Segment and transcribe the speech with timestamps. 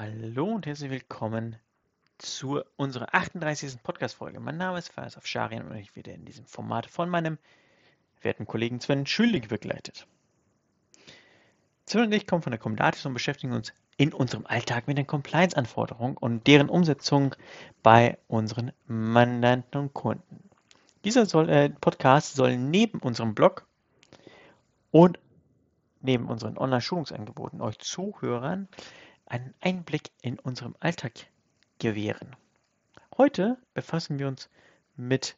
[0.00, 1.56] Hallo und herzlich willkommen
[2.18, 3.82] zu unserer 38.
[3.82, 4.38] Podcast-Folge.
[4.38, 7.36] Mein Name ist Faiz Afsharian und ich werde in diesem Format von meinem
[8.22, 10.06] werten Kollegen Sven Schüldig begleitet.
[11.84, 15.08] Sven und ich kommen von der Comdatis und beschäftigen uns in unserem Alltag mit den
[15.08, 17.34] Compliance-Anforderungen und deren Umsetzung
[17.82, 20.48] bei unseren Mandanten und Kunden.
[21.02, 23.66] Dieser soll, äh, Podcast soll neben unserem Blog
[24.92, 25.18] und
[26.02, 28.68] neben unseren Online-Schulungsangeboten euch Zuhörern
[29.28, 31.12] einen Einblick in unserem Alltag
[31.78, 32.34] gewähren.
[33.16, 34.48] Heute befassen wir uns
[34.96, 35.36] mit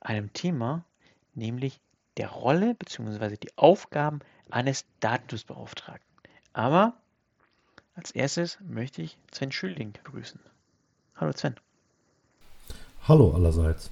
[0.00, 0.84] einem Thema,
[1.34, 1.80] nämlich
[2.16, 3.36] der Rolle bzw.
[3.36, 6.08] die Aufgaben eines Datenschutzbeauftragten.
[6.52, 6.94] Aber
[7.94, 10.40] als erstes möchte ich Sven Schülding begrüßen.
[11.16, 11.56] Hallo Sven.
[13.06, 13.90] Hallo allerseits.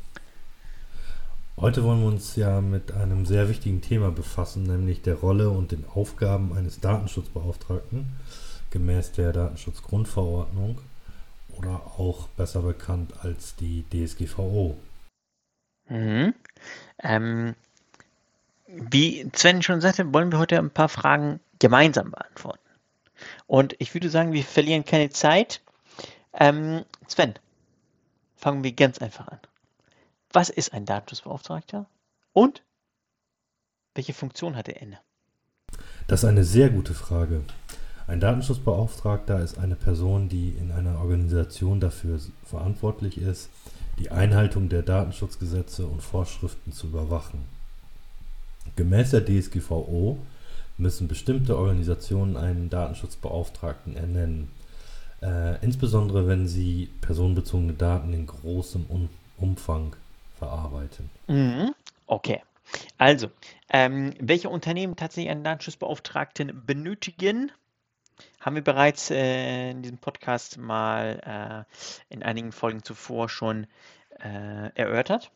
[1.56, 5.72] Heute wollen wir uns ja mit einem sehr wichtigen Thema befassen, nämlich der Rolle und
[5.72, 8.16] den Aufgaben eines Datenschutzbeauftragten
[8.70, 10.80] gemäß der Datenschutzgrundverordnung
[11.56, 14.76] oder auch besser bekannt als die DSGVO.
[15.88, 16.34] Mhm.
[17.02, 17.54] Ähm,
[18.66, 22.58] wie Sven schon sagte, wollen wir heute ein paar Fragen gemeinsam beantworten.
[23.46, 25.60] Und ich würde sagen, wir verlieren keine Zeit.
[26.32, 27.34] Ähm, Sven,
[28.36, 29.40] fangen wir ganz einfach an.
[30.32, 31.86] Was ist ein Datenschutzbeauftragter
[32.32, 32.62] und
[33.94, 35.00] welche Funktion hat er inne?
[36.06, 37.42] Das ist eine sehr gute Frage.
[38.10, 43.50] Ein Datenschutzbeauftragter ist eine Person, die in einer Organisation dafür verantwortlich ist,
[44.00, 47.44] die Einhaltung der Datenschutzgesetze und Vorschriften zu überwachen.
[48.74, 50.18] Gemäß der DSGVO
[50.76, 54.50] müssen bestimmte Organisationen einen Datenschutzbeauftragten ernennen,
[55.22, 59.94] äh, insbesondere wenn sie personenbezogene Daten in großem um Umfang
[60.36, 61.10] verarbeiten.
[61.28, 61.76] Mhm.
[62.08, 62.42] Okay.
[62.98, 63.28] Also,
[63.68, 67.52] ähm, welche Unternehmen tatsächlich einen Datenschutzbeauftragten benötigen,
[68.40, 73.66] haben wir bereits äh, in diesem Podcast mal äh, in einigen Folgen zuvor schon
[74.18, 75.30] äh, erörtert.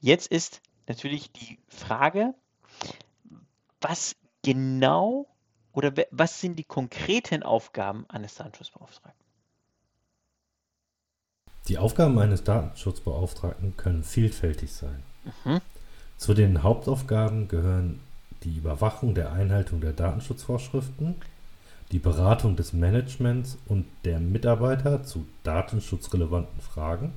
[0.00, 2.34] Jetzt ist natürlich die Frage,
[3.80, 5.26] was genau
[5.72, 9.26] oder was sind die konkreten Aufgaben eines Datenschutzbeauftragten?
[11.68, 15.02] Die Aufgaben eines Datenschutzbeauftragten können vielfältig sein.
[15.44, 15.60] Mhm.
[16.16, 18.00] Zu den Hauptaufgaben gehören
[18.44, 21.16] die Überwachung der Einhaltung der Datenschutzvorschriften,
[21.92, 27.12] die Beratung des Managements und der Mitarbeiter zu datenschutzrelevanten Fragen,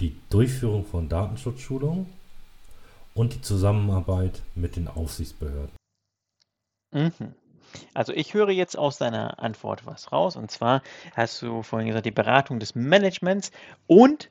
[0.00, 2.06] die Durchführung von Datenschutzschulungen
[3.14, 5.74] und die Zusammenarbeit mit den Aufsichtsbehörden.
[6.92, 7.34] Mhm.
[7.94, 10.36] Also ich höre jetzt aus deiner Antwort was raus.
[10.36, 10.82] Und zwar
[11.14, 13.52] hast du vorhin gesagt, die Beratung des Managements
[13.86, 14.30] und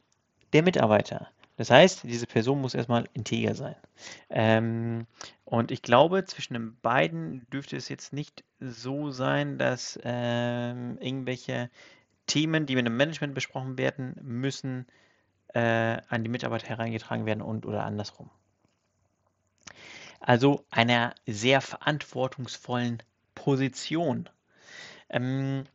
[0.53, 1.27] der Mitarbeiter.
[1.59, 3.75] Das heißt, diese Person muss erstmal integer sein.
[4.29, 5.07] Ähm,
[5.43, 11.69] und ich glaube, zwischen den beiden dürfte es jetzt nicht so sein, dass ähm, irgendwelche
[12.27, 14.85] Themen, die mit dem Management besprochen werden, müssen
[15.53, 18.29] äh, an die Mitarbeiter hereingetragen werden und oder andersrum.
[20.21, 23.03] Also einer sehr verantwortungsvollen
[23.35, 24.29] Position.
[25.09, 25.65] Ähm,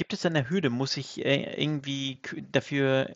[0.00, 0.70] gibt es eine Hürde?
[0.70, 2.16] Muss ich äh, irgendwie
[2.52, 3.10] dafür,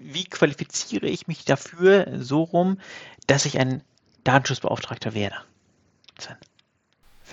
[0.00, 2.78] wie qualifiziere ich mich dafür so rum,
[3.26, 3.82] dass ich ein
[4.24, 5.36] Datenschutzbeauftragter werde?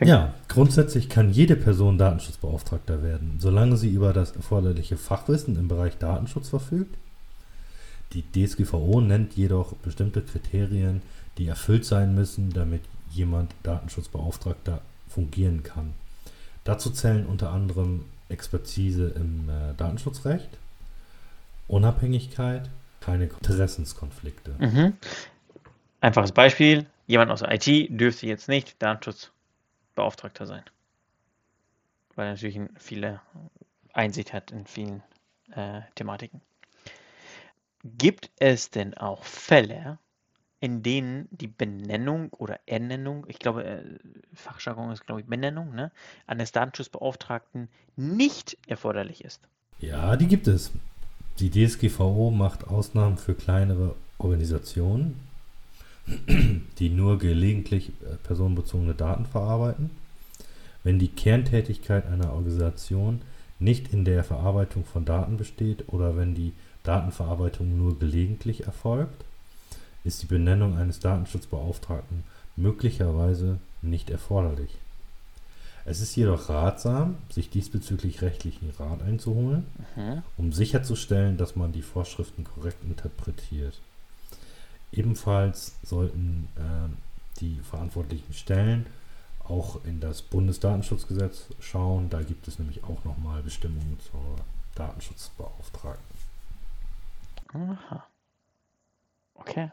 [0.02, 5.98] Ja, grundsätzlich kann jede Person Datenschutzbeauftragter werden, solange sie über das erforderliche Fachwissen im Bereich
[5.98, 6.98] Datenschutz verfügt.
[8.12, 11.02] Die DSGVO nennt jedoch bestimmte Kriterien,
[11.38, 15.94] die erfüllt sein müssen, damit jemand Datenschutzbeauftragter fungieren kann.
[16.66, 20.50] Dazu zählen unter anderem Expertise im äh, Datenschutzrecht,
[21.68, 22.70] Unabhängigkeit,
[23.00, 24.56] keine Interessenskonflikte.
[24.60, 24.98] Mhm.
[26.02, 30.64] Einfaches Beispiel, jemand aus IT dürfte jetzt nicht Datenschutzbeauftragter sein,
[32.16, 33.22] weil er natürlich viele
[33.94, 35.04] Einsicht hat in vielen
[35.52, 36.42] äh, Thematiken.
[37.84, 39.98] Gibt es denn auch Fälle,
[40.62, 43.84] in denen die Benennung oder Ernennung, ich glaube, äh,
[44.34, 45.92] Fachjargon ist, glaube ich, Benennung, ne,
[46.28, 47.68] eines Datenschutzbeauftragten
[47.98, 49.42] nicht erforderlich ist.
[49.80, 50.72] Ja, die gibt es.
[51.40, 55.20] Die DSGVO macht Ausnahmen für kleinere Organisationen,
[56.78, 59.90] die nur gelegentlich äh, personenbezogene Daten verarbeiten.
[60.84, 63.24] Wenn die Kerntätigkeit einer Organisation
[63.58, 66.54] nicht in der Verarbeitung von Daten besteht oder wenn die
[66.84, 69.26] Datenverarbeitung nur gelegentlich erfolgt,
[70.04, 72.24] ist die Benennung eines Datenschutzbeauftragten
[72.56, 74.78] möglicherweise nicht erforderlich.
[75.84, 79.66] Es ist jedoch ratsam, sich diesbezüglich rechtlichen Rat einzuholen,
[79.96, 80.22] mhm.
[80.38, 83.80] um sicherzustellen, dass man die Vorschriften korrekt interpretiert.
[84.92, 88.86] Ebenfalls sollten äh, die verantwortlichen Stellen
[89.48, 92.10] auch in das Bundesdatenschutzgesetz schauen.
[92.10, 94.36] Da gibt es nämlich auch nochmal Bestimmungen zur
[94.76, 96.18] Datenschutzbeauftragten.
[97.54, 98.06] Aha.
[99.34, 99.66] Okay.
[99.66, 99.72] Mm,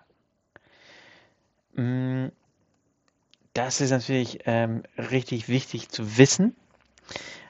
[3.54, 6.56] Das ist natürlich ähm, richtig wichtig zu wissen.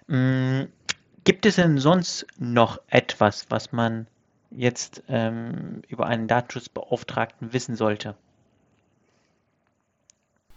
[0.06, 0.64] Mm,
[1.25, 4.06] Gibt es denn sonst noch etwas, was man
[4.50, 8.14] jetzt ähm, über einen Datenschutzbeauftragten wissen sollte?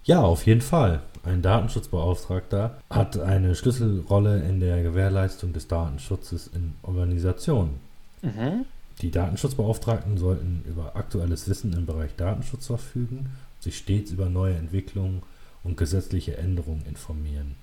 [0.04, 1.02] Ja, auf jeden Fall.
[1.24, 7.80] Ein Datenschutzbeauftragter hat eine Schlüsselrolle in der Gewährleistung des Datenschutzes in Organisationen.
[8.22, 8.66] Mhm.
[9.00, 15.24] Die Datenschutzbeauftragten sollten über aktuelles Wissen im Bereich Datenschutz verfügen, sich stets über neue Entwicklungen
[15.64, 17.56] und gesetzliche Änderungen informieren.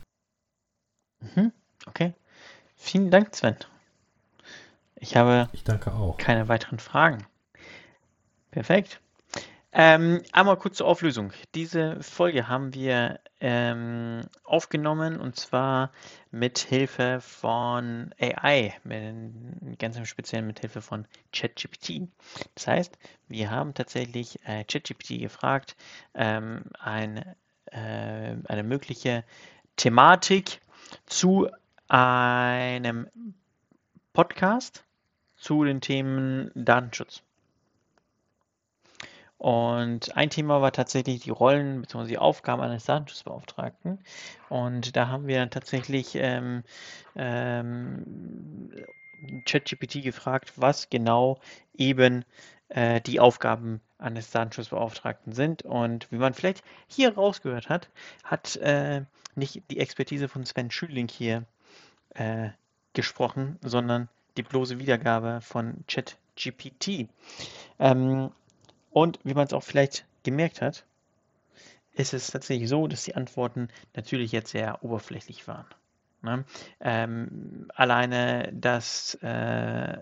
[1.21, 1.53] Mhm.
[1.87, 2.15] Okay.
[2.77, 3.57] Vielen Dank, Sven.
[4.97, 6.17] Ich habe Ich danke auch.
[6.19, 7.25] keine weiteren Fragen.
[8.51, 9.01] Perfekt.
[9.71, 11.33] Ähm, einmal kurz zur Auflösung.
[11.55, 15.93] Diese Folge haben wir ähm, aufgenommen und zwar
[16.31, 22.09] mit Hilfe von AI, mit, ganz im Speziellen mit Hilfe von ChatGPT.
[22.55, 22.99] Das heißt,
[23.29, 25.77] wir haben tatsächlich äh, ChatGPT gefragt,
[26.15, 27.19] ähm, ein,
[27.67, 29.23] äh, eine mögliche
[29.77, 30.63] Thematik
[31.05, 31.49] zu
[31.89, 33.09] einem
[34.15, 34.85] Podcast
[35.37, 37.23] zu den Themen Datenschutz.
[39.39, 42.09] Und ein Thema war tatsächlich die Rollen bzw.
[42.09, 44.01] die Aufgaben eines Datenschutzbeauftragten.
[44.49, 46.65] Und da haben wir dann tatsächlich ähm,
[47.15, 48.73] ähm,
[49.47, 51.39] ChatGPT gefragt, was genau
[51.77, 52.25] eben
[52.69, 55.63] äh, die Aufgaben eines Datenschutzbeauftragten sind.
[55.63, 57.89] Und wie man vielleicht hier rausgehört hat,
[58.25, 59.03] hat äh,
[59.37, 61.45] nicht die Expertise von Sven Schüling hier
[62.15, 62.49] äh,
[62.93, 67.09] gesprochen, sondern die bloße Wiedergabe von ChatGPT.
[67.79, 68.31] Ähm,
[68.91, 70.85] und wie man es auch vielleicht gemerkt hat,
[71.93, 75.67] ist es tatsächlich so, dass die Antworten natürlich jetzt sehr oberflächlich waren.
[76.23, 76.45] Ne?
[76.81, 79.99] Ähm, alleine, dass äh,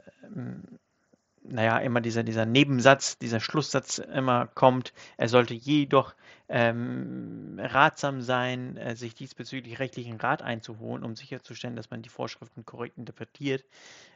[1.48, 6.14] naja, immer dieser, dieser Nebensatz, dieser Schlusssatz immer kommt, er sollte jedoch
[6.48, 12.64] ähm, ratsam sein, äh, sich diesbezüglich rechtlichen Rat einzuholen, um sicherzustellen, dass man die Vorschriften
[12.64, 13.64] korrekt interpretiert.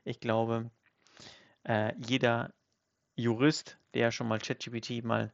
[0.04, 0.70] Ich glaube,
[1.64, 2.52] äh, jeder
[3.20, 5.32] Jurist, der schon mal ChatGPT mal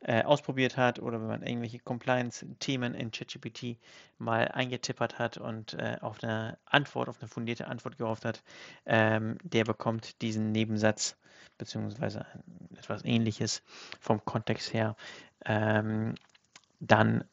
[0.00, 3.76] äh, ausprobiert hat oder wenn man irgendwelche Compliance-Themen in ChatGPT
[4.18, 8.42] mal eingetippert hat und äh, auf eine Antwort, auf eine fundierte Antwort gehofft hat,
[8.86, 11.16] ähm, der bekommt diesen Nebensatz
[11.58, 12.24] beziehungsweise
[12.76, 13.62] etwas ähnliches
[14.00, 14.96] vom Kontext her
[15.44, 16.14] ähm,
[16.80, 17.24] dann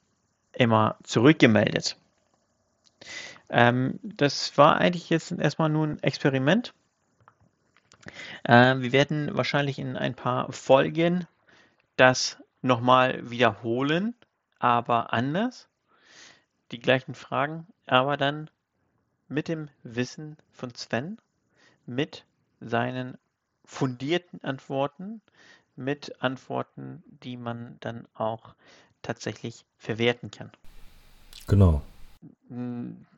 [0.53, 1.97] immer zurückgemeldet.
[3.49, 6.73] Ähm, das war eigentlich jetzt erstmal nur ein Experiment.
[8.43, 11.27] Äh, wir werden wahrscheinlich in ein paar Folgen
[11.97, 14.15] das nochmal wiederholen,
[14.59, 15.67] aber anders.
[16.71, 18.49] Die gleichen Fragen, aber dann
[19.27, 21.17] mit dem Wissen von Sven,
[21.85, 22.25] mit
[22.59, 23.17] seinen
[23.63, 25.21] fundierten Antworten,
[25.75, 28.55] mit Antworten, die man dann auch
[29.01, 30.51] tatsächlich verwerten kann.
[31.47, 31.81] Genau.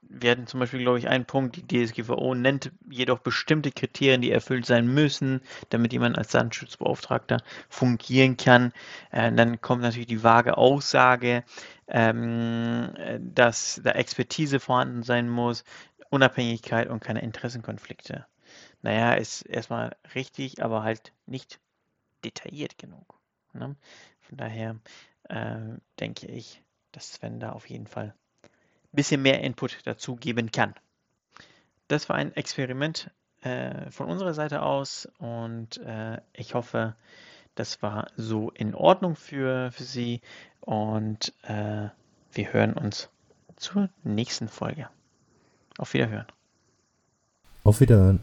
[0.09, 4.31] Wir hatten zum Beispiel, glaube ich, einen Punkt, die DSGVO nennt jedoch bestimmte Kriterien, die
[4.31, 8.71] erfüllt sein müssen, damit jemand als Datenschutzbeauftragter fungieren kann.
[9.11, 11.43] Äh, dann kommt natürlich die vage Aussage,
[11.87, 15.63] ähm, dass da Expertise vorhanden sein muss,
[16.09, 18.25] Unabhängigkeit und keine Interessenkonflikte.
[18.81, 21.59] Naja, ist erstmal richtig, aber halt nicht
[22.23, 23.19] detailliert genug.
[23.53, 23.75] Ne?
[24.21, 24.79] Von daher
[25.29, 25.57] äh,
[25.99, 26.61] denke ich,
[26.91, 28.13] dass Sven da auf jeden Fall
[28.97, 30.73] bisschen mehr Input dazu geben kann.
[31.87, 33.11] Das war ein Experiment
[33.41, 36.95] äh, von unserer Seite aus und äh, ich hoffe,
[37.55, 40.21] das war so in Ordnung für, für Sie
[40.59, 41.87] und äh,
[42.33, 43.09] wir hören uns
[43.55, 44.89] zur nächsten Folge.
[45.77, 46.27] Auf Wiederhören.
[47.63, 48.19] Auf Wiederhören.